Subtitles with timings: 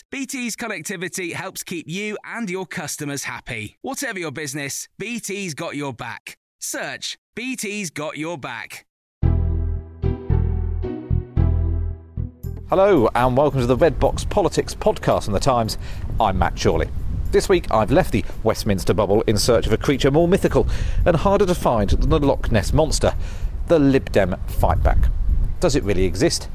[0.00, 3.76] BT's connectivity helps keep you and your customers happy.
[3.82, 6.38] Whatever your business, BT's got your back.
[6.60, 8.86] Search BT's got your back.
[12.68, 15.76] Hello, and welcome to the Red Box Politics podcast on the Times.
[16.18, 16.88] I'm Matt Chorley.
[17.30, 20.66] This week, I've left the Westminster bubble in search of a creature more mythical
[21.04, 23.14] and harder to find than the Loch Ness monster
[23.68, 25.10] the Lib Dem fightback.
[25.60, 26.48] Does it really exist?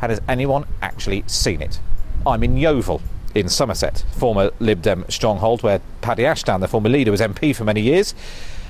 [0.00, 1.80] And has anyone actually seen it?
[2.24, 3.02] I'm in Yeovil,
[3.34, 7.64] in Somerset, former Lib Dem stronghold where Paddy Ashdown, the former leader, was MP for
[7.64, 8.14] many years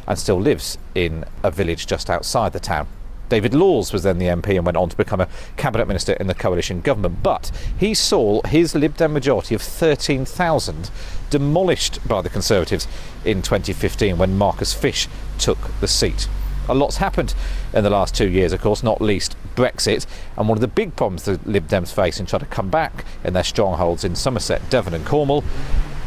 [0.07, 2.89] and still lives in a village just outside the town.
[3.29, 6.29] David Laws was then the MP and went on to become a cabinet minister in
[6.29, 7.23] the coalition government.
[7.23, 10.91] But he saw his Lib Dem majority of 13,000
[11.29, 12.87] demolished by the Conservatives
[13.25, 16.29] in 2015 when Marcus Fysh took the seat.
[16.69, 17.35] A lot's happened
[17.73, 20.07] in the last two years, of course, not least Brexit.
[20.37, 23.05] And one of the big problems the Lib Dems face in trying to come back
[23.25, 25.45] in their strongholds in Somerset, Devon, and Cornwall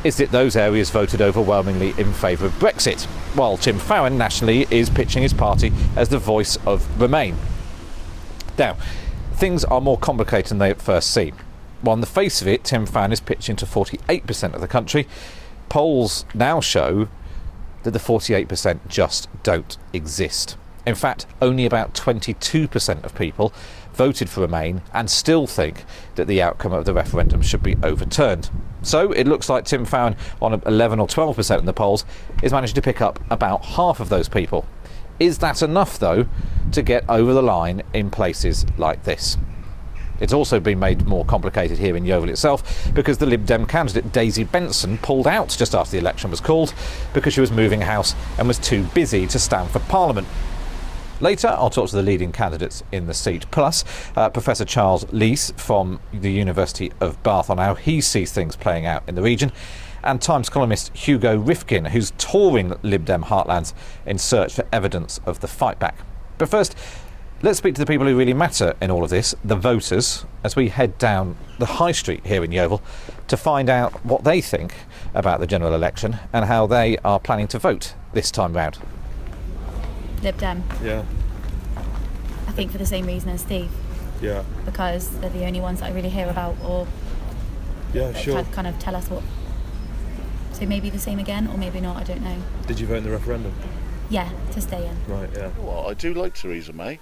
[0.04, 3.04] is that those areas voted overwhelmingly in favour of Brexit,
[3.36, 7.36] while Tim Farron nationally is pitching his party as the voice of Remain.
[8.58, 8.78] Now,
[9.34, 11.36] things are more complicated than they at first seem.
[11.84, 15.08] Well, on the face of it, Tim Farron is pitching to 48% of the country.
[15.68, 17.08] Polls now show
[17.84, 20.58] that the 48% just don't exist.
[20.86, 23.54] In fact, only about 22% of people
[23.94, 25.84] voted for Remain and still think
[26.16, 28.50] that the outcome of the referendum should be overturned.
[28.82, 32.06] So it looks like Tim Farron, on 11 or 12% in the polls,
[32.42, 34.66] is managing to pick up about half of those people.
[35.20, 36.28] Is that enough, though,
[36.72, 39.38] to get over the line in places like this?
[40.20, 44.12] It's also been made more complicated here in Yeovil itself because the Lib Dem candidate
[44.12, 46.74] Daisy Benson pulled out just after the election was called
[47.14, 50.28] because she was moving house and was too busy to stand for Parliament.
[51.22, 53.84] Later, I'll talk to the leading candidates in the seat, plus
[54.16, 58.86] uh, Professor Charles Lees from the University of Bath on how he sees things playing
[58.86, 59.52] out in the region,
[60.02, 63.74] and Times columnist Hugo Rifkin, who's touring Lib Dem heartlands
[64.06, 65.98] in search for evidence of the fight back.
[66.38, 66.78] But first,
[67.42, 70.56] let's speak to the people who really matter in all of this, the voters, as
[70.56, 72.82] we head down the high street here in Yeovil
[73.28, 74.74] to find out what they think
[75.14, 78.78] about the general election and how they are planning to vote this time round.
[80.22, 80.64] Lib Dem.
[80.84, 81.06] Yeah,
[82.48, 83.72] I think for the same reason as Steve,
[84.22, 86.88] yeah, because they're the only ones that I really hear about or
[87.94, 88.44] yeah, that sure.
[88.52, 89.24] kind of tell us what.
[90.52, 91.96] So maybe the same again, or maybe not.
[91.96, 92.36] I don't know.
[92.68, 93.54] Did you vote in the referendum?
[94.10, 94.98] Yeah, to stay in.
[95.08, 95.52] Right, yeah.
[95.60, 97.00] Well, I do like Theresa May.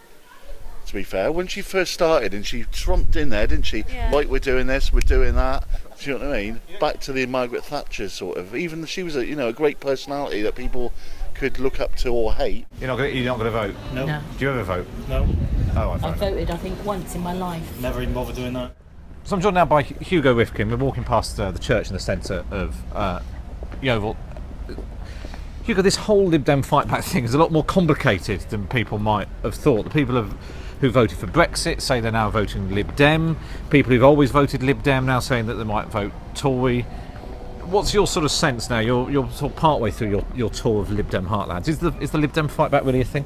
[0.88, 3.84] To be fair, when she first started and she trumped in there, didn't she?
[3.92, 4.10] Yeah.
[4.12, 5.66] Like we're doing this, we're doing that.
[6.00, 6.62] Do you know what I mean?
[6.80, 8.56] Back to the Margaret Thatcher sort of.
[8.56, 10.94] Even she was a you know a great personality that people
[11.34, 12.66] could look up to or hate.
[12.80, 13.76] You're not going to, you're not going to vote?
[13.94, 14.22] No, No.
[14.38, 14.88] Do you ever vote?
[15.10, 15.28] no,
[15.76, 16.16] Oh, I I vote.
[16.18, 17.80] voted, I think, once in my life.
[17.82, 18.72] never even bothered doing that.
[19.26, 20.70] So I'm joined now by Hugo Rifkin.
[20.72, 23.20] We're walking past uh, the church in the centre of uh,
[23.82, 24.16] Yeovil.
[25.64, 28.98] Hugo, this whole Lib Dem fight back thing is a lot more complicated than people
[29.00, 29.84] might have thought.
[29.84, 30.34] The people have,
[30.80, 33.38] who voted for Brexit say they're now voting Lib Dem.
[33.70, 36.84] People who've always voted Lib Dem now saying that they might vote Tory.
[37.64, 38.80] What's your sort of sense now?
[38.80, 41.68] You're, you're sort of partway through your, your tour of Lib Dem heartlands.
[41.68, 43.26] Is the, is the Lib Dem fight back really a thing?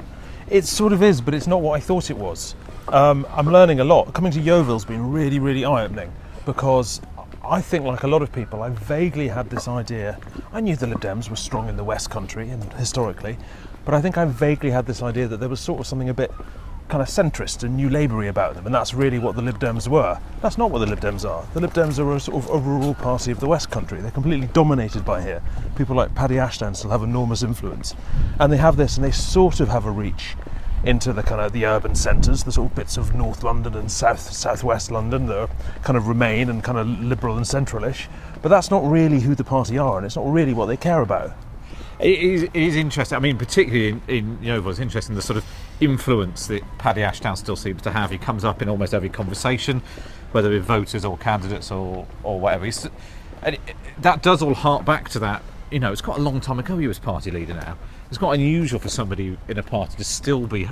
[0.50, 2.56] It sort of is, but it's not what I thought it was.
[2.88, 4.13] Um, I'm learning a lot.
[4.13, 6.12] Coming to Yeovil's been really, really eye opening
[6.45, 7.01] because
[7.44, 10.19] I think, like a lot of people, I vaguely had this idea.
[10.51, 13.38] I knew the Lib Dems were strong in the West Country and historically,
[13.86, 16.13] but I think I vaguely had this idea that there was sort of something a
[16.13, 16.31] bit
[16.92, 19.88] kind of centrist and new laboury about them, and that's really what the Lib Dems
[19.88, 20.20] were.
[20.42, 21.48] That's not what the Lib Dems are.
[21.54, 24.02] The Lib Dems are a sort of a rural party of the West Country.
[24.02, 25.42] They're completely dominated by here.
[25.78, 27.96] People like Paddy Ashdown still have enormous influence,
[28.42, 30.36] and they have this, and they sort of have a reach
[30.84, 33.90] into the kind of the urban centres, the sort of bits of North London and
[33.90, 35.50] South Southwest London that
[35.84, 38.08] kind of remain and kind of liberal and centralish.
[38.42, 41.02] But that's not really who the party are, and it's not really what they care
[41.02, 41.32] about.
[42.01, 43.15] It is, it is interesting.
[43.15, 45.45] I mean, particularly in, in Yeovil, it's interesting the sort of
[45.80, 48.09] influence that Paddy Ashdown still seems to have.
[48.09, 49.83] He comes up in almost every conversation,
[50.31, 52.65] whether with voters or candidates or, or whatever.
[52.65, 52.88] He's,
[53.44, 53.62] and it,
[54.00, 55.44] that does all hark back to that.
[55.69, 57.77] You know, it's quite a long time ago he was party leader now.
[58.09, 60.68] It's quite unusual for somebody in a party to still be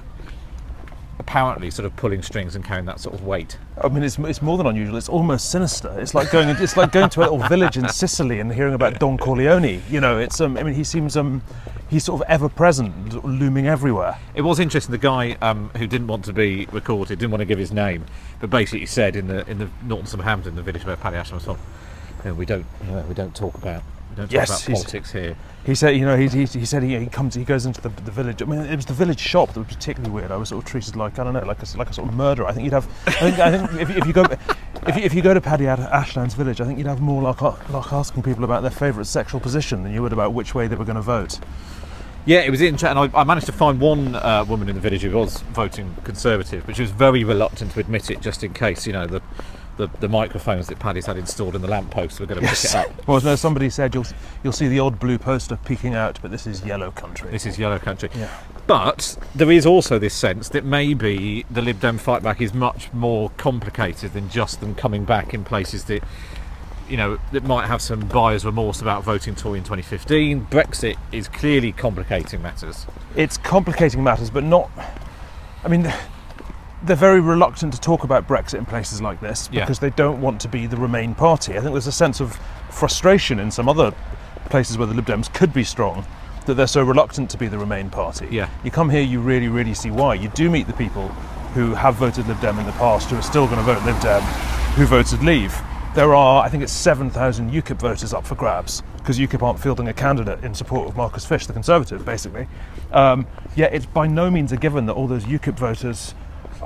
[1.19, 3.57] apparently sort of pulling strings and carrying that sort of weight.
[3.81, 4.95] I mean, it's, it's more than unusual.
[4.95, 5.94] It's almost sinister.
[6.00, 9.00] It's like going it's like going to a little village in Sicily and hearing about
[9.00, 9.81] Don Corleone.
[9.89, 11.44] You know, it's um, I mean, he seems um,
[11.89, 14.18] he's sort of ever present, looming everywhere.
[14.33, 14.92] It was interesting.
[14.92, 18.06] The guy um, who didn't want to be recorded, didn't want to give his name,
[18.39, 21.38] but basically said in the in the Norton St Hampton, the village where Paddy Ashdown
[21.38, 21.57] was from,
[22.24, 24.75] "You know, we don't you know, we don't talk about we don't talk Yes, about
[24.75, 25.35] politics here.
[25.65, 27.89] He said, you know, he, he, he said he, he comes, he goes into the,
[27.89, 28.41] the village.
[28.41, 30.31] I mean, it was the village shop that was particularly weird.
[30.31, 32.15] I was sort of treated like I don't know, like a, like a sort of
[32.15, 32.47] murderer.
[32.47, 34.23] I think you'd have, I think, I think if, if you go,
[34.88, 37.21] if you, if you go to Paddy Ad- Ashland's village, I think you'd have more
[37.21, 40.67] like like asking people about their favourite sexual position than you would about which way
[40.67, 41.39] they were going to vote.
[42.25, 42.97] Yeah, it was interesting.
[42.97, 46.65] I, I managed to find one uh, woman in the village who was voting Conservative,
[46.65, 49.21] but she was very reluctant to admit it, just in case you know the
[49.79, 52.75] the, the microphones that Paddy's had installed in the lampposts were going to pick it
[52.75, 53.07] up.
[53.07, 54.05] Well, no, somebody said you'll
[54.43, 57.31] you'll see the odd blue poster peeking out, but this is yellow country.
[57.31, 58.09] This is yellow country.
[58.13, 58.29] Yeah.
[58.67, 62.91] But there is also this sense that maybe the Lib Dem fight back is much
[62.91, 66.03] more complicated than just them coming back in places that,
[66.89, 70.47] you know, that might have some buyer's remorse about voting Tory in 2015.
[70.47, 72.85] Brexit is clearly complicating matters.
[73.15, 74.69] it's complicating matters, but not.
[75.63, 75.91] I mean,
[76.83, 79.61] they're very reluctant to talk about Brexit in places like this Yeah.
[79.61, 81.53] because they don't want to be the Remain party.
[81.57, 82.39] I think there's a sense of
[82.69, 83.93] frustration in some other
[84.49, 86.05] places where the Lib Dems could be strong
[86.45, 88.27] that they're so reluctant to be the Remain party.
[88.31, 88.49] Yeah.
[88.63, 90.13] You come here, you really, really see why.
[90.15, 91.09] You do meet the people
[91.53, 93.99] who have voted Lib Dem in the past, who are still going to vote Lib
[94.01, 94.21] Dem,
[94.75, 95.55] who voted Leave.
[95.95, 99.87] There are, I think it's 7,000 UKIP voters up for grabs because UKIP aren't fielding
[99.87, 102.47] a candidate in support of Marcus Fysh, the Conservative, basically.
[102.91, 103.25] Um,
[103.55, 106.13] yet it's by no means a given that all those UKIP voters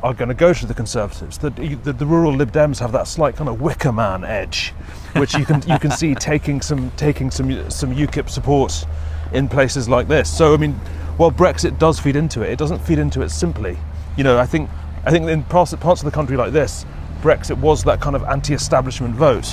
[0.04, 1.38] are going to go to the Conservatives.
[1.38, 4.74] The, the, the rural Lib Dems have that slight kind of Wicker Man edge,
[5.16, 8.86] which you can you can see taking some taking some some UKIP support
[9.32, 10.36] in places like this.
[10.36, 10.74] So I mean,
[11.18, 13.78] while Brexit does feed into it, it doesn't feed into it simply.
[14.18, 14.70] You know, I think
[15.06, 16.86] I think in parts parts of the country like this,
[17.22, 19.48] Brexit was that kind of anti-establishment vote,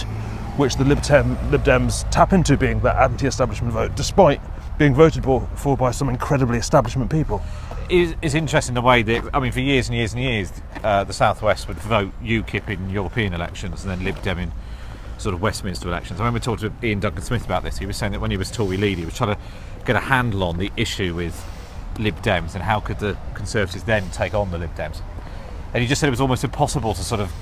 [0.56, 4.40] which the Lib, Dem, Lib Dems tap into being that anti-establishment vote, despite
[4.78, 7.40] being voted for, for by some incredibly establishment people.
[7.90, 10.52] Is is interesting the way that I mean, for years and years and years,
[10.84, 14.52] uh, the Southwest would vote UKIP in European elections and then Lib Dem in
[15.18, 16.20] sort of Westminster elections.
[16.20, 17.78] I remember talking to Iain Duncan Smith about this.
[17.78, 19.40] He was saying that when he was Tory leader, he was trying to
[19.84, 21.44] get a handle on the issue with
[21.98, 25.02] Lib Dems and how could the Conservatives then take on the Lib Dems.
[25.74, 27.32] And he just said it was almost impossible to sort of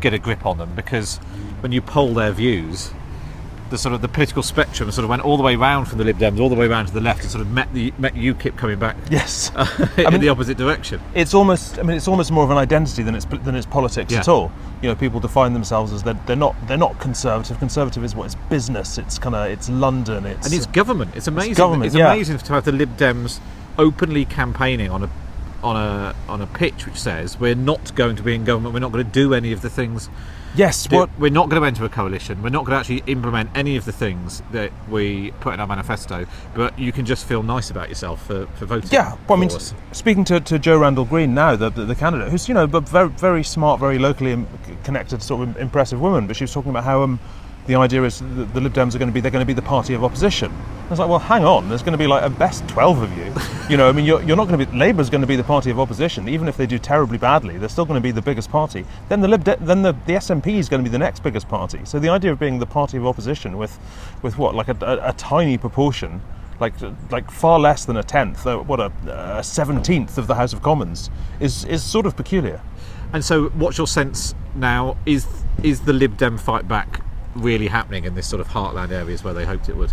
[0.00, 1.16] get a grip on them because
[1.60, 2.92] when you poll their views,
[3.70, 6.04] the sort of the political spectrum sort of went all the way round from the
[6.04, 8.14] Lib Dems all the way round to the left and sort of met the met
[8.14, 9.50] UKIP coming back Yes.
[9.98, 11.00] in mean- the opposite direction.
[11.14, 14.12] it's almost I mean it's almost more of an identity than it's than it's politics
[14.12, 14.20] Yeah.
[14.20, 14.50] at all.
[14.82, 17.58] You know, people define themselves as they're, they're not they're not conservative.
[17.58, 18.96] Conservative is what it's business.
[18.98, 20.24] It's kind of it's London.
[20.26, 21.16] It's And it's government.
[21.16, 21.50] It's amazing.
[21.52, 22.12] It's, government, yeah.
[22.12, 23.40] amazing to have the Lib Dems
[23.76, 25.10] openly campaigning on a
[25.62, 28.72] on a on a pitch which says we're not going to be in government.
[28.72, 30.08] We're not going to do any of the things.
[30.54, 30.86] Yes.
[30.86, 32.42] that- What We're not going to enter a coalition.
[32.42, 35.66] We're not going to actually implement any of the things that we put in our
[35.66, 36.26] manifesto.
[36.54, 38.90] But you can just feel nice about yourself for, for voting.
[38.92, 39.74] Yeah, well, I mean, us.
[39.92, 42.88] speaking to, to Jo Roundell Greene now, the, the, the candidate, who's you know, but
[42.88, 44.44] very very smart, very locally
[44.84, 46.26] connected, sort of impressive woman.
[46.26, 47.20] But she was talking about how um,
[47.68, 49.52] the idea is that the Lib Dems are going to be they're going to be
[49.52, 50.50] the party of opposition.
[50.86, 53.16] I was like, well, hang on, there's going to be like a best twelve of
[53.16, 53.32] you.
[53.68, 55.44] You know, I mean, you're, you're not going to be Labour's going to be the
[55.44, 57.58] party of opposition, even if they do terribly badly.
[57.58, 58.86] They're still going to be the biggest party.
[59.10, 61.46] Then the Lib De- then the, the SNP is going to be the next biggest
[61.46, 61.80] party.
[61.84, 63.78] So the idea of being the party of opposition with
[64.22, 66.22] with what like a, a, a tiny proportion
[66.60, 66.72] like
[67.10, 68.90] like far less than a tenth, uh, what a,
[69.38, 72.62] a seventeenth of the House of Commons is is sort of peculiar.
[73.12, 74.96] And so, what's your sense now?
[75.04, 75.26] Is
[75.62, 77.02] is the Lib Dem fight back
[77.38, 79.92] really happening in this sort of heartland areas where they hoped it would?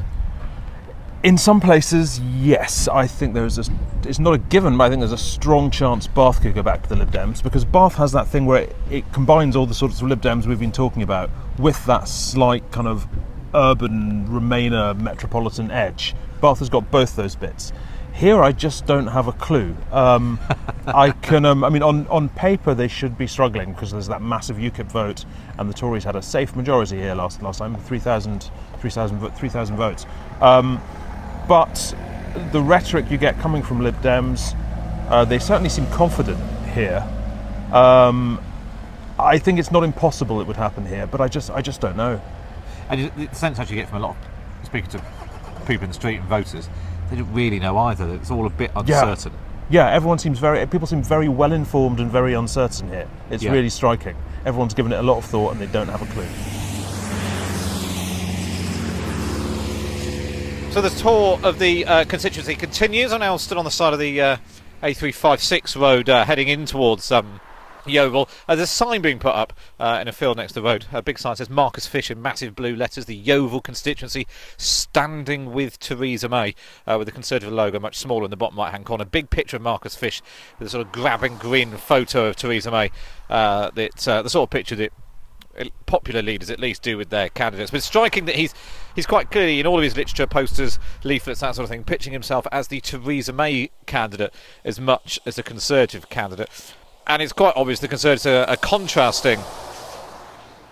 [1.23, 3.63] In some places, yes, I think there is a.
[4.05, 6.83] It's not a given, but I think there's a strong chance Bath could go back
[6.83, 9.73] to the Lib Dems because Bath has that thing where it, it combines all the
[9.73, 13.07] sorts of Lib Dems we've been talking about with that slight kind of
[13.55, 16.13] urban Remainer metropolitan edge.
[16.41, 17.71] Bath has got both those bits.
[18.15, 19.75] Here, I just don't have a clue.
[19.91, 20.39] Um,
[20.87, 21.43] I can.
[21.43, 24.85] Um, I mean, on, on paper, they should be struggling because there's that massive UKIP
[24.85, 25.25] vote,
[25.57, 29.75] and the Tories had a safe majority here last last time, 3,000 3,000 vo- 3,000
[29.75, 30.05] votes.
[30.39, 30.81] Um,
[31.47, 31.93] but
[32.53, 34.55] the rhetoric you get coming from Lib Dems
[35.09, 37.05] Uh, they certainly seem confident here.
[37.73, 38.39] Um,
[39.19, 41.97] I think it's not impossible it would happen here, but I just I just don't
[41.97, 42.21] know.
[42.89, 45.01] And the sense actually get from a lot of speaking to
[45.65, 46.69] people in the street and voters,
[47.09, 48.09] they don't really know either.
[48.15, 49.01] It's all a bit Yeah.
[49.09, 49.33] uncertain.
[49.69, 53.07] Yeah, everyone seems very people seem very well informed and very uncertain here.
[53.31, 53.51] It's Yeah.
[53.51, 54.15] really striking.
[54.45, 56.25] Everyone's given it a lot of thought and they don't have a clue.
[60.71, 63.13] So the tour of the uh, constituency continues.
[63.13, 64.37] I'm now stood on the side of the uh,
[64.83, 67.39] A356 road uh, heading in towards um,
[67.85, 68.29] Yeovil.
[68.47, 70.85] Uh, there's a sign being put up uh, in a field next to the road.
[70.91, 73.05] A big sign says Marcus Fysh in massive blue letters.
[73.05, 74.27] The Yeovil constituency
[74.57, 76.55] standing with Theresa May
[76.87, 79.05] uh, with the Conservative logo much smaller in the bottom right hand corner.
[79.05, 80.21] Big picture of Marcus Fysh
[80.59, 82.91] with a sort of grabbing green photo of Theresa May.
[83.29, 84.91] Uh, that, uh, the sort of picture that
[85.85, 87.71] popular leaders at least do with their candidates.
[87.71, 88.53] But it's striking that he's
[88.95, 92.13] he's quite clearly in all of his literature, posters, leaflets, that sort of thing, pitching
[92.13, 96.49] himself as the Theresa May candidate as much as the Conservative candidate.
[97.07, 99.39] And it's quite obvious the Conservatives are, are contrasting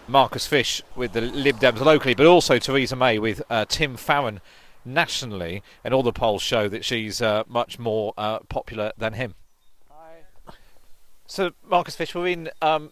[0.07, 4.41] Marcus Fysh with the Lib Dems locally, but also Theresa May with uh, Tim Farron
[4.83, 9.35] nationally, and all the polls show that she's uh, much more uh, popular than him.
[9.91, 10.55] Hi.
[11.27, 12.89] So, Marcus Fysh, we're in um.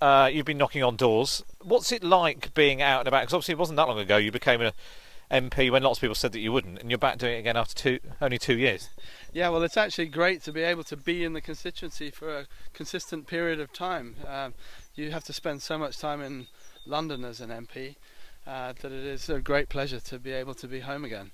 [0.00, 1.42] Uh, you've been knocking on doors.
[1.60, 3.22] What's it like being out and about?
[3.22, 4.72] Because obviously it wasn't that long ago you became an
[5.34, 7.56] MP when lots of people said that you wouldn't, and you're back doing it again
[7.56, 8.88] after two, only two years.
[9.32, 12.46] Yeah, well, it's actually great to be able to be in the constituency for a
[12.72, 14.14] consistent period of time.
[14.26, 14.54] Um,
[14.94, 16.46] you have to spend so much time in
[16.86, 17.96] London as an MP
[18.46, 21.32] uh, that it is a great pleasure to be able to be home again.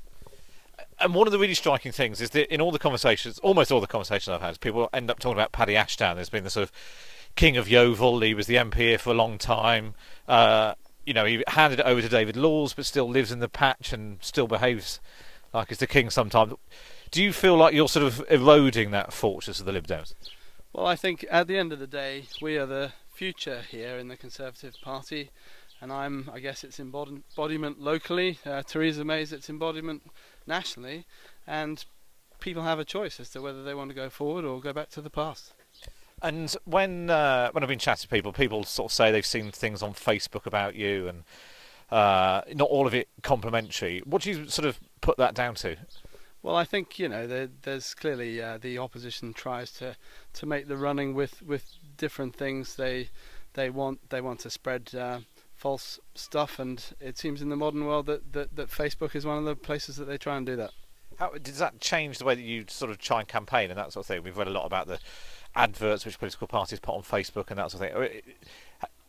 [0.98, 3.80] And one of the really striking things is that in all the conversations, almost all
[3.80, 6.16] the conversations I've had, people end up talking about Paddy Ashdown.
[6.16, 6.72] There's been the sort of
[7.36, 8.20] king of Yeovil.
[8.20, 9.94] He was the MP here for a long time.
[10.26, 13.48] Uh, you know, he handed it over to David Laws, but still lives in the
[13.48, 15.00] patch and still behaves
[15.52, 16.54] like he's the king sometimes.
[17.10, 20.14] Do you feel like you're sort of eroding that fortress of the Lib Dems?
[20.72, 24.08] Well, I think at the end of the day, we are the future here in
[24.08, 25.30] the Conservative Party,
[25.80, 28.38] and I'm, I guess, its embod- embodiment locally.
[28.46, 30.02] Uh, Theresa May's its embodiment
[30.46, 31.06] nationally,
[31.46, 31.84] and
[32.38, 34.90] people have a choice as to whether they want to go forward or go back
[34.90, 35.52] to the past.
[36.22, 39.50] And when uh, when I've been chatting to people, people sort of say they've seen
[39.50, 41.24] things on Facebook about you, and
[41.90, 44.02] uh, not all of it complimentary.
[44.04, 45.76] What do you sort of put that down to?
[46.42, 49.96] Well, I think you know there, there's clearly uh, the opposition tries to,
[50.34, 52.76] to make the running with, with different things.
[52.76, 53.08] They
[53.54, 55.20] they want they want to spread uh,
[55.54, 59.36] false stuff, and it seems in the modern world that, that, that Facebook is one
[59.36, 60.70] of the places that they try and do that.
[61.18, 63.92] How does that change the way that you sort of try and campaign and that
[63.92, 64.22] sort of thing?
[64.22, 64.98] We've read a lot about the
[65.54, 68.22] adverts which political parties put on Facebook and that sort of thing.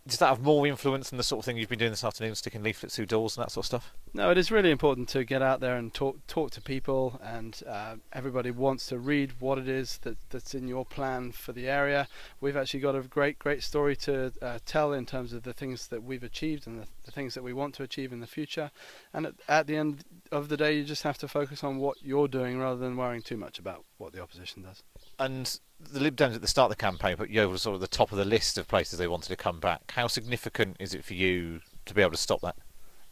[0.07, 2.33] Does that have more influence than the sort of thing you've been doing this afternoon,
[2.33, 3.93] sticking leaflets through doors and that sort of stuff?
[4.15, 7.61] No, it is really important to get out there and talk talk to people, and
[7.69, 11.69] uh, everybody wants to read what it is that, that's in your plan for the
[11.69, 12.07] area.
[12.39, 15.87] We've actually got a great great story to uh, tell in terms of the things
[15.89, 18.71] that we've achieved and the, the things that we want to achieve in the future.
[19.13, 21.97] And at, at the end of the day, you just have to focus on what
[22.01, 24.81] you're doing rather than worrying too much about what the opposition does.
[25.21, 27.87] And the Lib Dems at the start of the campaign put Yeovil sort of the
[27.87, 29.91] top of the list of places they wanted to come back.
[29.91, 32.55] How significant is it for you to be able to stop that?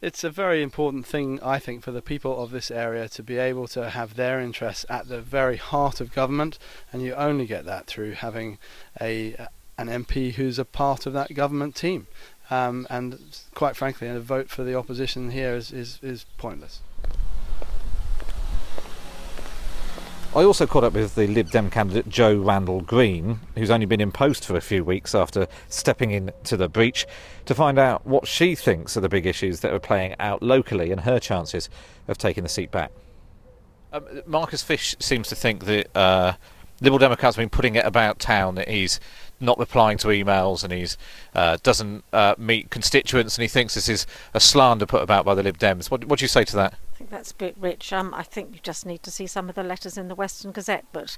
[0.02, 3.36] It's a very important thing, I think, for the people of this area to be
[3.38, 6.58] able to have their interests at the very heart of government,
[6.92, 8.58] and you only get that through having
[9.00, 9.36] a
[9.78, 12.08] an MP who's a part of that government team.
[12.50, 13.18] Um, and
[13.54, 16.80] quite frankly, a vote for the opposition here is, is, is pointless.
[20.32, 24.00] I also caught up with the Lib Dem candidate Jo Roundell Greene, who's only been
[24.00, 27.04] in post for a few weeks after stepping into the breach,
[27.46, 30.92] to find out what she thinks are the big issues that are playing out locally
[30.92, 31.68] and her chances
[32.06, 32.92] of taking the seat back.
[33.92, 36.34] Um, Marcus Fysh seems to think that uh,
[36.80, 39.00] Liberal Democrats have been putting it about town that he's
[39.40, 40.96] not replying to emails and he's
[41.34, 45.34] uh, doesn't uh, meet constituents and he thinks this is a slander put about by
[45.34, 45.90] the Lib Dems.
[45.90, 46.74] What, what do you say to that?
[47.00, 47.94] Think that's a bit rich.
[47.94, 50.52] Um, I think you just need to see some of the letters in the Western
[50.52, 51.16] Gazette, but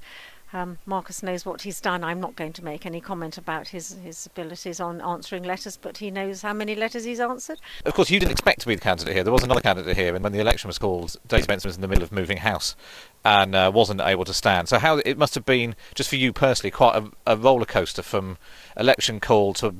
[0.53, 2.05] um, Marcus knows what he's done.
[2.05, 5.97] I'm not going to make any comment about his, his abilities on answering letters, but
[5.97, 7.59] he knows how many letters he's answered.
[7.83, 9.25] Of course, you didn't expect to be the candidate here.
[9.25, 11.81] There was another candidate here, and when the election was called, Daisy Benson was in
[11.81, 12.77] the middle of moving house
[13.25, 14.69] and uh, wasn't able to stand.
[14.69, 18.03] So, how it must have been, just for you personally, quite a, a roller coaster
[18.03, 18.37] from
[18.77, 19.75] election call to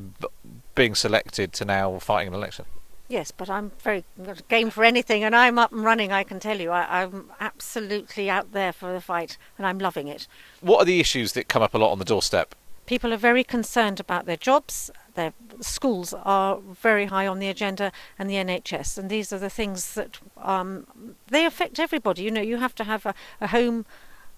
[0.76, 2.66] being selected to now fighting an election.
[3.10, 4.06] Yes, but I'm very
[4.48, 6.12] game for anything, and I'm up and running.
[6.12, 10.08] I can tell you, I, I'm absolutely out there for the fight, and I'm loving
[10.08, 10.28] it.
[10.62, 12.56] What are the issues that come up a lot on the doorstep?
[12.86, 14.90] People are very concerned about their jobs.
[15.16, 18.98] Their schools are very high on the agenda, and the NHS.
[18.98, 22.24] And these are the things that um, they affect everybody.
[22.24, 23.86] You know, you have to have a, a home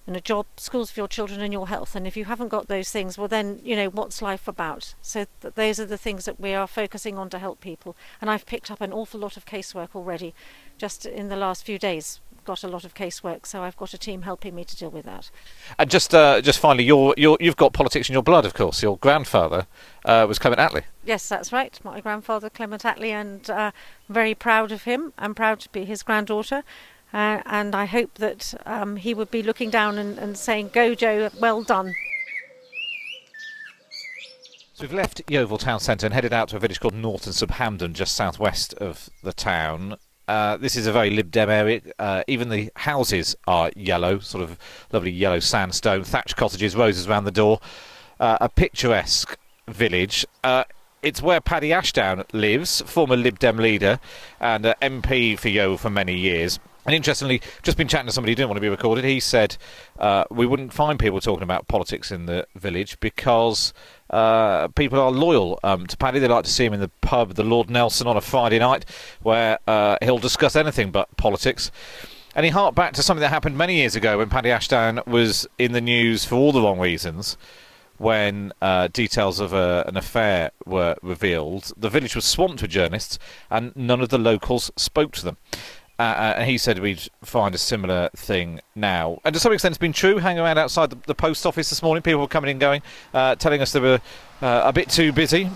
[0.06, 1.96] and a job, schools for your children, and your health.
[1.96, 4.94] And if you haven't got those things, well, then you know what's life about.
[5.02, 7.96] So th- those are the things that we are focusing on to help people.
[8.20, 10.34] And I've picked up an awful lot of casework already,
[10.78, 12.20] just in the last few days.
[12.44, 15.04] Got a lot of casework, so I've got a team helping me to deal with
[15.06, 15.32] that.
[15.80, 18.84] And just, uh, just finally, you're, you're, you've got politics in your blood, of course.
[18.84, 19.66] Your grandfather
[20.04, 20.84] uh, was Clement Attlee.
[21.04, 21.76] Yes, that's right.
[21.82, 23.72] My grandfather, Clement Attlee, and uh,
[24.08, 25.12] I'm very proud of him.
[25.18, 26.62] I'm proud to be his granddaughter.
[27.12, 30.94] Uh, and I hope that um, he would be looking down and, and saying, Go,
[30.94, 31.94] Jo, well done.
[34.74, 37.52] So we've left Yeovil town centre and headed out to a village called Norton sub
[37.52, 39.96] Hamdon, just southwest of the town.
[40.28, 41.80] Uh, this is a very Lib Dem area.
[41.98, 44.58] Uh, even the houses are yellow, sort of
[44.92, 47.60] lovely yellow sandstone, thatched cottages, roses around the door.
[48.18, 50.26] Uh, a picturesque village.
[51.06, 54.00] It's where Paddy Ashdown lives, former Lib Dem leader
[54.40, 56.58] and uh, MP for Yeovil for many years.
[56.84, 59.04] And interestingly, just been chatting to somebody who didn't want to be recorded.
[59.04, 59.56] He said
[60.00, 63.72] uh, we wouldn't find people talking about politics in the village because
[64.10, 66.18] uh, people are loyal um, to Paddy.
[66.18, 68.84] They like to see him in the pub, the Lord Nelson, on a Friday night,
[69.22, 71.70] where uh, he'll discuss anything but politics.
[72.34, 75.46] And he harked back to something that happened many years ago when Paddy Ashdown was
[75.56, 77.36] in the news for all the wrong reasons.
[77.98, 83.18] When uh, details of a, an affair were revealed, the village was swamped with journalists,
[83.50, 85.36] and none of the locals spoke to them.
[85.98, 89.18] Uh, and he said we'd find a similar thing now.
[89.24, 90.18] And to some extent, it's been true.
[90.18, 92.82] Hanging around outside the, the post office this morning, people were coming and going,
[93.14, 94.00] uh, telling us they were
[94.42, 95.48] uh, a bit too busy.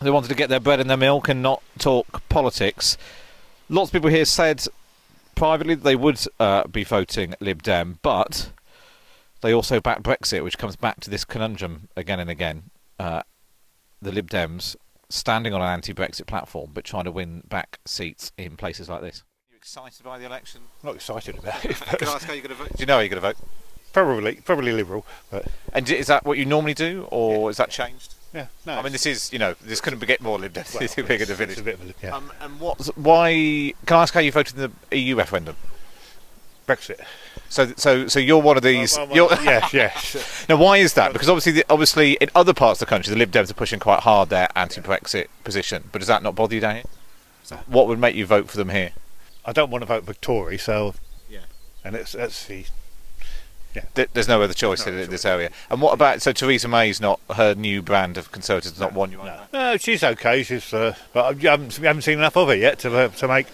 [0.00, 2.96] They wanted to get their bread and their milk and not talk politics.
[3.68, 4.66] Lots of people here said
[5.34, 8.50] privately that they would uh, be voting Lib Dem, but
[9.42, 12.70] they also backed Brexit, which comes back to this conundrum again and again.
[12.98, 13.22] Uh,
[14.00, 14.76] the Lib Dems
[15.10, 19.22] standing on an anti-Brexit platform, but trying to win back seats in places like this
[19.50, 20.62] You're excited by the election?
[20.82, 21.76] Not excited about it.
[21.76, 22.76] Can I ask how you're going to vote?
[22.76, 23.36] Do you know how you're going to vote?
[23.92, 25.04] Probably, probably Liberal.
[25.30, 27.48] But and is that what you normally do, or yeah.
[27.48, 28.14] is that changed?
[28.32, 28.78] Yeah, no.
[28.78, 30.78] I mean, this is you know this couldn't get more Lib Dems.
[30.78, 31.58] Well, too big in the village.
[31.58, 32.16] It's a bit of a, yeah.
[32.16, 32.78] Um, and what?
[32.96, 33.74] Why?
[33.84, 35.56] Can I ask how you voted in the EU referendum?
[36.66, 37.00] Brexit.
[37.52, 38.96] So, so, so you're one of these.
[38.96, 40.46] Well, well, well, yes, yes.
[40.48, 41.12] now, why is that?
[41.12, 43.78] Because obviously, the, obviously, in other parts of the country, the Lib Dems are pushing
[43.78, 45.84] quite hard their anti-Brexit position.
[45.92, 46.84] But does that not bother you down here?
[47.42, 48.92] So what would make you vote for them here?
[49.44, 50.94] I don't want to vote for Tory, so
[51.28, 51.40] yeah,
[51.84, 52.64] and it's that's the
[53.74, 54.06] yeah.
[54.14, 55.08] there's no other choice no in choice.
[55.08, 55.50] this area.
[55.68, 58.80] And what about so Theresa May's not her new brand of Conservatives?
[58.80, 59.40] Not one you no.
[59.52, 60.42] no, she's okay.
[60.42, 63.28] She's uh, but I haven't, we haven't seen enough of her yet to uh, to
[63.28, 63.48] make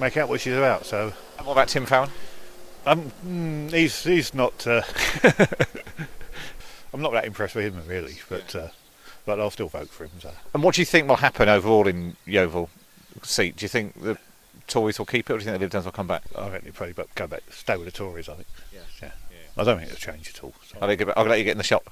[0.00, 0.84] make out what she's about.
[0.84, 1.12] So.
[1.38, 2.10] And what about Tim Farron?
[2.86, 4.64] Um, mm, he's he's not.
[4.64, 4.82] Uh,
[6.94, 8.68] I'm not that impressed with him really, but uh,
[9.24, 10.12] but I'll still vote for him.
[10.20, 10.30] So.
[10.54, 12.70] And what do you think will happen overall in Yeovil
[13.22, 13.56] seat?
[13.56, 14.16] Do you think the
[14.68, 16.22] Tories will keep it, or do you think the Lib Dems will come back?
[16.38, 18.28] I think they'll probably go back, stay with the Tories.
[18.28, 18.46] I think.
[18.72, 18.80] Yeah.
[19.02, 19.10] yeah.
[19.30, 19.36] yeah.
[19.60, 20.54] I don't think it'll change at all.
[20.64, 20.78] So.
[20.80, 21.90] I'll, let you, I'll let you get in the shop.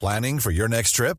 [0.00, 1.18] Planning for your next trip?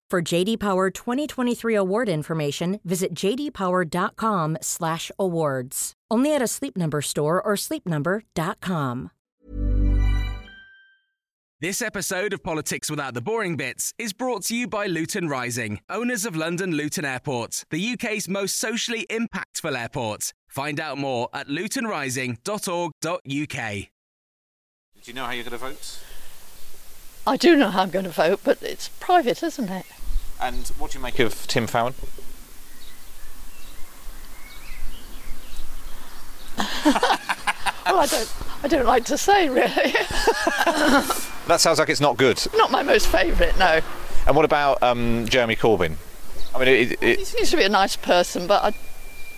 [0.11, 5.93] For JD Power 2023 award information, visit jdpower.com/awards.
[6.11, 9.11] Only at a Sleep Number store or sleepnumber.com.
[11.61, 15.79] This episode of Politics Without the Boring Bits is brought to you by Luton Rising,
[15.89, 20.33] owners of London Luton Airport, the UK's most socially impactful airport.
[20.49, 23.23] Find out more at lutonrising.org.uk.
[23.23, 23.87] Do
[25.05, 25.99] you know how you're going to vote?
[27.25, 29.85] I do know how I'm going to vote, but it's private, isn't it?
[30.41, 31.93] And what do you make of Tim Farron?
[36.57, 39.67] well, I don't, I don't like to say really.
[41.47, 42.43] that sounds like it's not good.
[42.55, 43.81] Not my most favourite, no.
[44.25, 45.95] And what about um, Jeremy Corbyn?
[46.55, 48.73] I mean, it, it, he seems to be a nice person, but I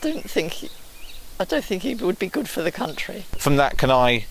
[0.02, 0.70] don't think he,
[1.40, 3.26] I don't think he would be good for the country.
[3.38, 4.26] From that, can I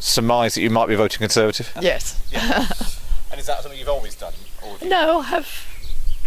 [0.00, 1.72] surmise that you might be voting Conservative?
[1.80, 2.20] Yes.
[3.30, 4.32] And is that something you've always done?
[4.60, 5.46] Or no, I have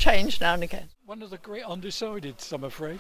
[0.04, 0.90] changed now and again.
[1.06, 3.00] One of the great undecideds, I'm afraid.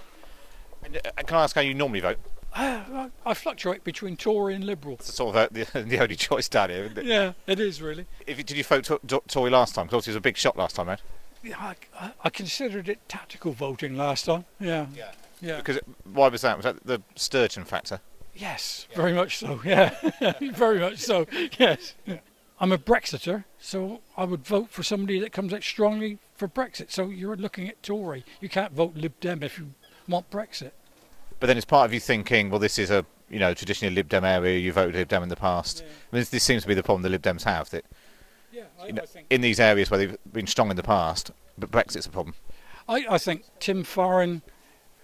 [0.83, 2.17] And, uh, can I ask how you normally vote?
[2.55, 4.95] I, I fluctuate between Tory and Liberal.
[4.95, 7.05] It's sort of uh, the, the only choice down here, isn't it?
[7.05, 8.05] Yeah, it is really.
[8.25, 9.85] If, did you vote to, to, Tory last time?
[9.85, 11.01] Because obviously it was a big shot last time, right?
[11.43, 14.45] Yeah, I, I, I considered it tactical voting last time.
[14.59, 14.87] Yeah.
[14.95, 15.11] Yeah.
[15.41, 15.57] Yeah.
[15.57, 16.55] Because it, why was that?
[16.55, 17.99] Was that the Sturgeon factor?
[18.33, 19.59] Yes, very much so.
[19.63, 19.93] Yeah,
[20.53, 21.27] very much so.
[21.59, 21.93] Yes.
[22.63, 26.91] I'm a Brexiter, so I would vote for somebody that comes out strongly for Brexit.
[26.91, 28.23] So you're looking at Tory.
[28.39, 29.71] You can't vote Lib Dem if you
[30.08, 30.71] want Brexit.
[31.41, 34.08] But then it's part of you thinking, well, this is a you know traditionally Lib
[34.08, 34.58] Dem area.
[34.58, 35.82] You voted Lib Dem in the past.
[35.84, 37.84] I mean, this, this seems to be the problem the Lib Dems have that
[38.54, 39.28] Yeah, I, you know, I think.
[39.30, 42.34] in these areas where they've been strong in the past, but Brexit's a problem.
[42.88, 44.41] I, I think Tim Farron,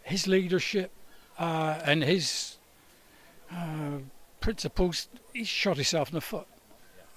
[0.03, 0.91] his leadership,
[1.37, 2.55] uh, and his
[3.51, 3.97] uh,
[4.39, 6.47] principles, he shot himself in the foot.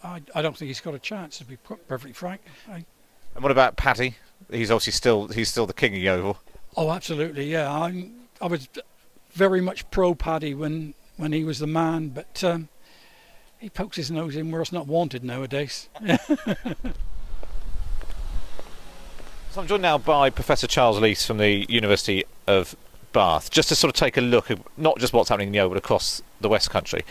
[0.05, 2.43] I, I don't think he's got a chance, to be perfectly frank.
[2.69, 2.85] I,
[3.35, 4.17] And what about Paddy?
[4.51, 6.39] He's obviously still he's still the king of Yeovil.
[6.77, 7.73] oh, absolutely, yeah.
[7.73, 8.69] I'm, I was
[9.33, 12.69] very much pro Paddy when, when he was the man, but um,
[13.59, 15.89] he pokes his nose in where it's not wanted nowadays.
[19.53, 22.75] So I'm joined now by Professor Charles Lees from the University of
[23.13, 25.75] Bath, just to sort of take a look at not just what's happening in Yeovil,
[25.75, 27.03] but across the West Country.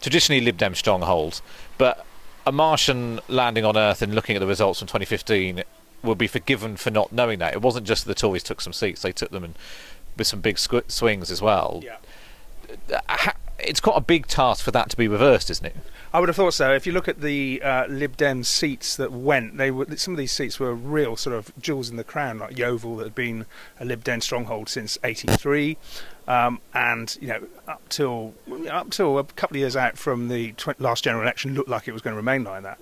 [0.00, 1.42] Traditionally Lib Dem strongholds,
[1.76, 2.06] but
[2.46, 5.62] a Martian landing on Earth and looking at the results from 2015
[6.02, 7.54] will be forgiven for not knowing that.
[7.54, 9.54] It wasn't just the Tories took some seats; they took them and
[10.16, 11.80] with some big squ- swings as well.
[11.84, 11.96] Yeah.
[13.58, 15.76] It's quite a big task for that to be reversed, isn't it?
[16.12, 16.72] I would have thought so.
[16.72, 20.18] If you look at the uh, Lib Dem seats that went, they were some of
[20.18, 23.46] these seats were real sort of jewels in the crown, like Yeovil, that had been
[23.80, 25.78] a Lib Dem stronghold since '83,
[26.28, 28.34] um, and you know up till
[28.70, 31.88] up till a couple of years out from the tw- last general election, looked like
[31.88, 32.78] it was going to remain like that.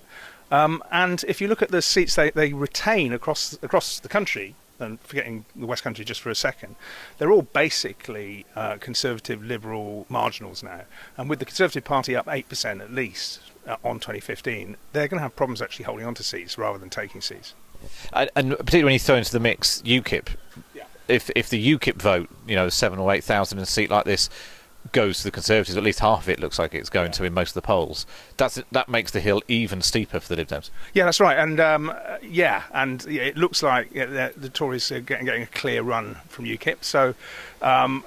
[0.51, 4.55] Um, and if you look at the seats they, they retain across across the country,
[4.81, 6.75] and forgetting the West Country just for a second,
[7.17, 10.81] they're all basically uh, Conservative Liberal marginals now.
[11.17, 15.23] And with the Conservative Party up 8% at least uh, on 2015, they're going to
[15.23, 17.53] have problems actually holding on to seats rather than taking seats.
[18.13, 20.29] and, and particularly when you throw into the mix UKIP.
[21.07, 24.05] If if the UKIP vote, you know, seven or eight thousand in a seat like
[24.05, 24.29] this,
[24.91, 27.33] goes to the Conservatives, at least half of it looks like it's going to in
[27.33, 28.05] most of the polls.
[28.37, 30.69] That's that makes the hill even steeper for the Lib Dems.
[30.93, 31.37] Yeah, that's right.
[31.37, 35.25] And um, uh, yeah, and yeah, it looks like yeah, the, the Tories are getting,
[35.25, 36.83] getting a clear run from UKIP.
[36.83, 37.15] So
[37.61, 38.03] um,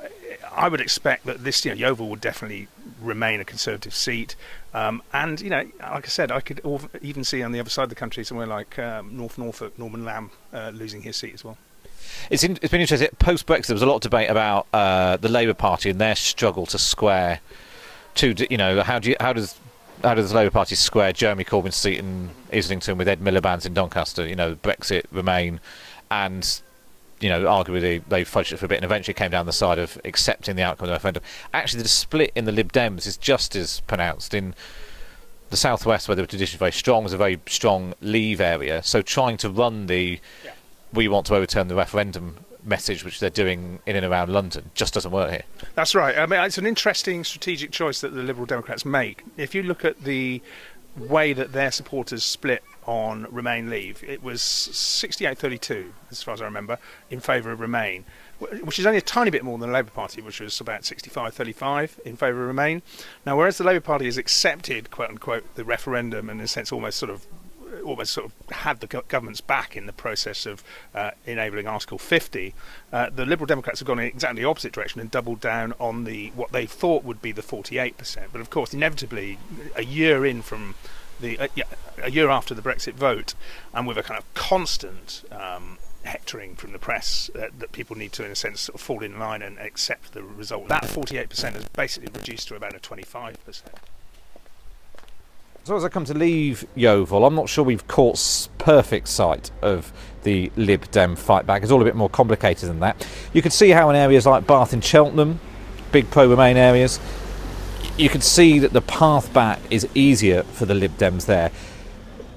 [0.52, 2.68] I would expect that this, you know, Yeovil would definitely
[3.00, 4.36] remain a Conservative seat.
[4.72, 6.60] Um, and you know, like I said, I could
[7.00, 10.04] even see on the other side of the country somewhere like um, North Norfolk, Norman
[10.04, 11.56] Lamb uh, losing his seat as well.
[12.30, 13.08] It's in, it's been interesting.
[13.18, 16.14] Post Brexit, there was a lot of debate about uh, the Labour Party and their
[16.14, 17.40] struggle to square.
[18.16, 19.56] To you know, how do you, how does
[20.02, 23.74] how does the Labour Party square Jeremy Corbyn's seat in Islington with Ed Miliband's in
[23.74, 24.26] Doncaster?
[24.26, 25.60] You know, Brexit, Remain,
[26.10, 26.60] and
[27.20, 29.78] you know, arguably they, fudged it for a bit and eventually came down the side
[29.78, 31.22] of accepting the outcome of the referendum.
[31.54, 34.54] Actually, the split in the Lib Dems is just as pronounced in
[35.50, 38.82] the southwest, where the tradition is very strong, is a very strong Leave area.
[38.82, 40.20] So trying to run the
[40.94, 44.94] we want to overturn the referendum message, which they're doing in and around London, just
[44.94, 45.44] doesn't work here.
[45.74, 46.16] That's right.
[46.16, 49.22] I mean, it's an interesting strategic choice that the Liberal Democrats make.
[49.36, 50.40] If you look at the
[50.96, 56.44] way that their supporters split on Remain Leave, it was 68-32, as far as I
[56.44, 56.78] remember,
[57.10, 58.04] in favour of Remain,
[58.38, 61.98] which is only a tiny bit more than the Labour Party, which was about 65-35
[62.00, 62.82] in favour of Remain.
[63.26, 66.72] Now, whereas the Labour Party has accepted, quote unquote, the referendum and in a sense
[66.72, 67.26] almost sort of
[67.82, 70.62] almost sort of had the government's back in the process of
[70.94, 72.54] uh, enabling Article 50.
[72.92, 76.04] Uh, the Liberal Democrats have gone in exactly the opposite direction and doubled down on
[76.04, 78.26] the what they thought would be the 48%.
[78.32, 79.38] But of course, inevitably,
[79.76, 80.74] a year in from
[81.20, 81.48] the uh,
[82.02, 83.34] a year after the Brexit vote,
[83.72, 88.12] and with a kind of constant um, hectoring from the press uh, that people need
[88.12, 90.68] to, in a sense, sort of fall in line and accept the result.
[90.68, 93.62] That 48% has basically reduced to about a 25%.
[95.64, 99.94] So as I come to leave Yeovil, I'm not sure we've caught perfect sight of
[100.22, 101.62] the Lib Dem fight back.
[101.62, 103.08] It's all a bit more complicated than that.
[103.32, 105.40] You can see how in areas like Bath and Cheltenham,
[105.90, 107.00] big pro-Remain areas,
[107.96, 111.50] you can see that the path back is easier for the Lib Dems there.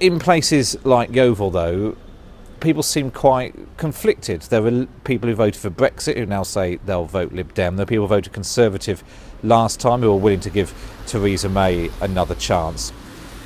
[0.00, 1.98] In places like Yeovil, though,
[2.60, 4.40] people seem quite conflicted.
[4.40, 7.76] There are people who voted for Brexit who now say they'll vote Lib Dem.
[7.76, 9.04] There are people who voted Conservative
[9.42, 10.72] last time who are willing to give
[11.06, 12.90] Theresa May another chance.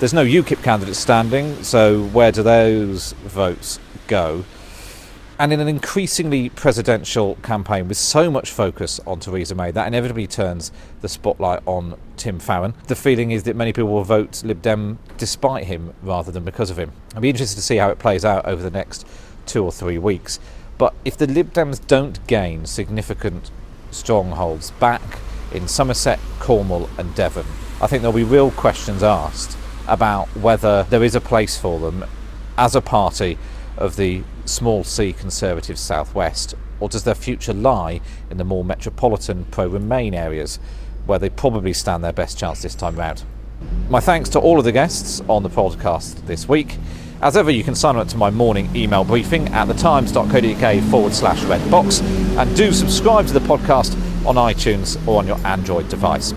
[0.02, 4.44] There's no UKIP candidate standing, so where do those votes go?
[5.38, 10.26] And in an increasingly presidential campaign with so much focus on Theresa May, that inevitably
[10.26, 12.74] turns the spotlight on Tim Farron.
[12.88, 16.68] The feeling is that many people will vote Lib Dem despite him rather than because
[16.68, 16.90] of him.
[17.14, 19.06] I'll be interested to see how it plays out over the next
[19.46, 20.40] two or three weeks.
[20.78, 23.52] But if the Lib Dems don't gain significant
[23.92, 25.20] strongholds back
[25.52, 27.46] in Somerset, Cornwall, and Devon,
[27.80, 32.04] I think there'll be real questions asked about whether there is a place for them
[32.56, 33.38] as a party
[33.76, 39.44] of the small c Conservative southwest, or does their future lie in the more metropolitan
[39.50, 40.58] pro Remain areas,
[41.06, 43.24] where they probably stand their best chance this time round?
[43.88, 46.78] My thanks to all of the guests on the podcast this week.
[47.20, 51.38] As ever, you can sign up to my morning email briefing at thetimes.co.uk forward slash
[51.42, 52.02] redbox
[52.36, 53.94] and do subscribe to the podcast
[54.26, 56.34] on iTunes or on your Android device.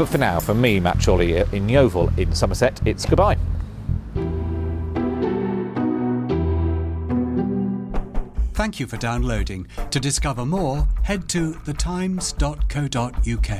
[0.00, 3.36] But for now, from me, Matt Chorley uh, in Yeovil in Somerset, it's goodbye.
[8.54, 9.66] Thank you for downloading.
[9.90, 13.50] To discover more, head to thetimes.co.uk.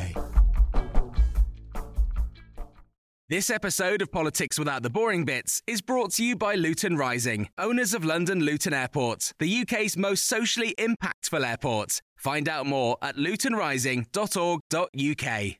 [3.28, 7.50] This episode of Politics Without the Boring Bits is brought to you by Luton Rising,
[7.58, 12.00] owners of London Luton Airport, the UK's most socially impactful airport.
[12.16, 15.59] Find out more at lutonrising.org.uk.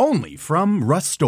[0.00, 1.20] Only from Rust